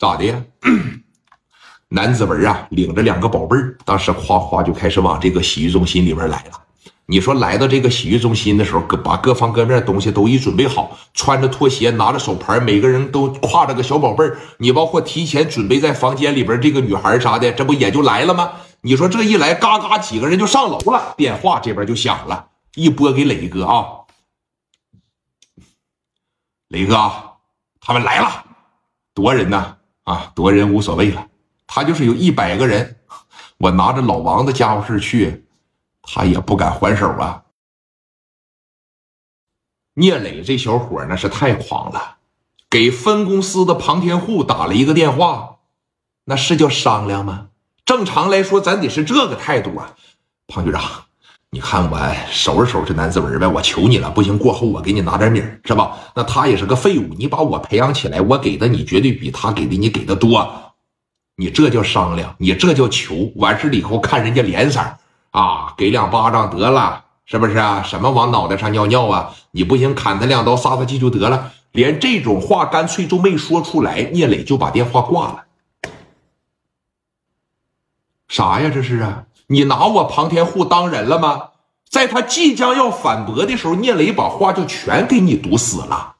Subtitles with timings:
[0.00, 0.42] 咋的呀？
[1.88, 6.62] 男子文啊，领着两个宝贝儿，当时夸夸就开始往这个洗浴中心里边来了。
[7.04, 14.38] 你说来到这个洗浴中心的时候，各把各方各面东西都一准备好，穿着拖鞋，拿着手牌，每个人都挎着个小宝贝儿。
[14.56, 18.52] 你包括提前准备在房间里边这个女孩啥的，这不也就来了吗？
[18.80, 24.06] 你说这一来，嘎嘎几个人就上楼了，电话这边就响了，一拨给磊哥啊，
[26.68, 26.96] 磊哥，
[27.82, 28.46] 他们来了，
[29.12, 31.28] 多人呢啊，夺人无所谓了。
[31.66, 32.96] 他就是有一百个人，
[33.58, 35.46] 我拿着老王的家伙事去，
[36.02, 37.44] 他也不敢还手啊。
[39.94, 42.16] 聂磊这小伙那是太狂了，
[42.68, 45.58] 给分公司的庞天户打了一个电话，
[46.24, 47.48] 那是叫商量吗？
[47.84, 49.96] 正常来说，咱得是这个态度啊，
[50.46, 51.06] 庞局长，
[51.52, 51.98] 你看我
[52.30, 55.98] 收拾收拾男子文呗，我求你了，不行，过后我给你拿点米儿是吧？
[56.14, 60.48] 那他也是个废物，你把我培养起来，我给的你绝对比他给的你给的多。
[61.34, 63.32] 你这叫商量，你这叫求。
[63.34, 64.78] 完事了以后看人家脸色
[65.32, 67.82] 啊，给两巴掌得了，是不是啊？
[67.82, 69.34] 什么往脑袋上尿尿啊？
[69.50, 71.50] 你不行，砍他两刀，撒撒气就得了。
[71.72, 75.44] 连这种话干脆都没说出来，聂磊就把电话挂了。
[78.28, 78.70] 啥呀？
[78.72, 79.24] 这是啊？
[79.52, 81.48] 你拿我庞天护当人了吗？
[81.88, 86.14] 在他即将要反驳的时候，聂磊把话就全给你堵死了。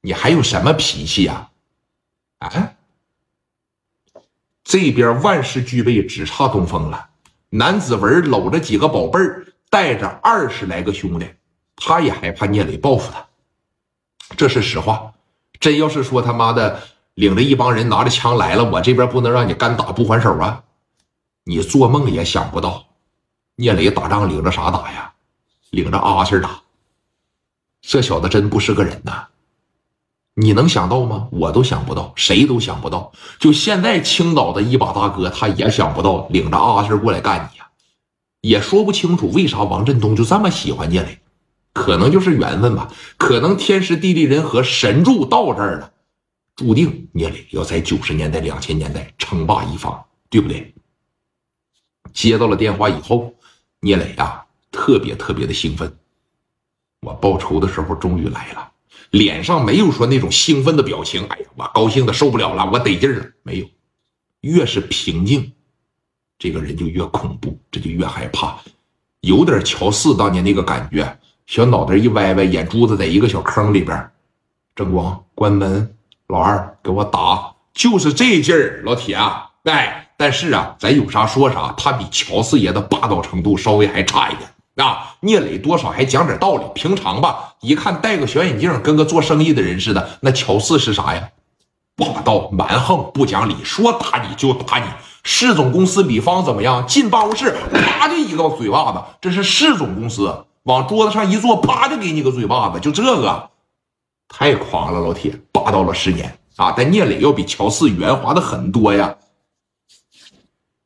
[0.00, 1.50] 你还有什么脾气呀？
[2.38, 2.72] 啊？
[4.64, 7.10] 这边万事俱备，只差东风了。
[7.50, 11.28] 南子文搂着几个宝贝儿，带着二十来个兄弟，
[11.76, 13.26] 他也害怕聂磊报复他。
[14.38, 15.12] 这是实话。
[15.60, 20.63] 真要是说他妈的领着一帮人拿着枪来了，我这边不能让你干打不还手啊！
[21.44, 22.86] 你做梦也想不到，
[23.56, 25.12] 聂磊打仗领着啥打呀？
[25.70, 26.62] 领着阿 Sir 打。
[27.82, 29.26] 这小子真不是个人呐！
[30.36, 31.28] 你能想到吗？
[31.30, 33.12] 我都想不到，谁都想不到。
[33.38, 37.68] 就现在青岛的一把大哥，他也想不到领着阿 Sir 过来干你呀，
[38.40, 41.20] 也说不清楚为啥王振东就这么喜欢聂磊，
[41.74, 45.92] 可能就是缘分吧，可能天时地利人和，神助到这儿了，
[46.56, 50.74] 注定聂磊要在九十年代、两千年代称霸一方，对不对？
[52.12, 53.34] 接到了电话以后，
[53.80, 55.96] 聂磊啊，特别特别的兴奋，
[57.00, 58.72] 我报仇的时候终于来了。
[59.10, 63.26] 脸上没有说那种兴奋的表情，哎呀，我高兴的受不了了，我得劲儿了。
[63.42, 63.66] 没有，
[64.40, 65.52] 越是平静，
[66.38, 68.58] 这个人就越恐怖，这就越害怕，
[69.20, 74.10] 有点乔四当年那个感觉，小脑袋一歪歪，眼珠子在一个小坑里边，
[74.74, 79.16] 正光关门，老二给我打，就是这劲儿，老铁，
[79.64, 84.48] 哎，但是啊，咱有啥说啥，他比乔四爷的霸道程度稍微还差一点。
[84.76, 86.64] 啊，聂磊多少还讲点道理。
[86.74, 90.18] 平常吧，一看戴个小眼镜，跟个做生意的人似的。
[90.20, 91.28] 那乔四是啥呀？
[91.96, 94.84] 霸道蛮横，不讲理，说打你就打你。
[95.22, 96.86] 市总公司李芳怎么样？
[96.86, 99.00] 进办公室，啪就一个嘴巴子。
[99.20, 102.80] 这是市总公司，往桌子上一坐，啪就给你个嘴巴子。
[102.80, 103.48] 就这个，
[104.28, 106.74] 太狂了，老铁，霸道了十年啊！
[106.76, 109.14] 但聂磊要比乔四圆滑的很多呀。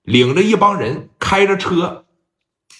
[0.09, 2.05] 领着一帮人，开着车。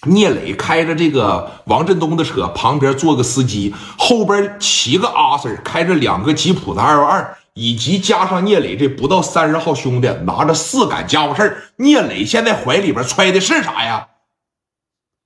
[0.05, 14.07] 聂磊开着这个王振东的车，旁边坐个司机，后边骑个阿 Sir，开着两个吉普的二幺二，以及加上聂磊这不到三十号兄弟，拿着四杆家伙事聂磊现在怀里边揣的是啥呀？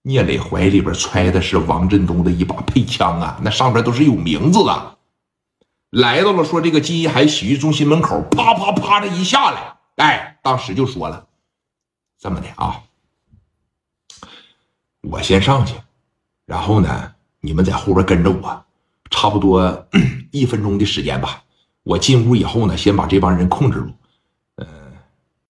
[0.02, 4.97] 聂磊怀里边揣的是王振东的一把配枪啊，那上边都是有名字的。
[5.92, 11.28] 来到了说这个金一海洗浴中心门口，啪啪啪的一下来，哎，当时就说了，
[12.24, 12.82] 这么的啊。
[15.02, 15.76] 我先上去，
[16.46, 18.66] 然后呢，你们在后边跟着我，
[19.10, 19.86] 差不多
[20.32, 21.44] 一分钟的时间吧。
[21.84, 23.94] 我进屋以后呢，先把这帮人控制住，